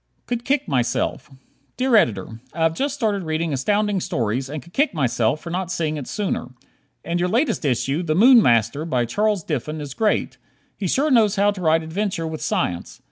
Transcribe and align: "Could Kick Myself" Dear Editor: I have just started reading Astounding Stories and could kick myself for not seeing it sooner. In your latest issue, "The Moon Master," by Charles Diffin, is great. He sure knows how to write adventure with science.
"Could 0.25 0.45
Kick 0.45 0.67
Myself" 0.67 1.29
Dear 1.77 1.95
Editor: 1.95 2.41
I 2.55 2.63
have 2.63 2.73
just 2.73 2.95
started 2.95 3.21
reading 3.21 3.53
Astounding 3.53 3.99
Stories 3.99 4.49
and 4.49 4.63
could 4.63 4.73
kick 4.73 4.95
myself 4.95 5.41
for 5.41 5.51
not 5.51 5.71
seeing 5.71 5.95
it 5.95 6.07
sooner. 6.07 6.55
In 7.05 7.19
your 7.19 7.27
latest 7.29 7.63
issue, 7.63 8.01
"The 8.01 8.15
Moon 8.15 8.41
Master," 8.41 8.83
by 8.83 9.05
Charles 9.05 9.43
Diffin, 9.43 9.79
is 9.79 9.93
great. 9.93 10.39
He 10.75 10.87
sure 10.87 11.11
knows 11.11 11.35
how 11.35 11.51
to 11.51 11.61
write 11.61 11.83
adventure 11.83 12.25
with 12.25 12.41
science. 12.41 12.99